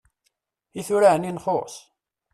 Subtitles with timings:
[0.79, 1.75] I tura ɛni nxus!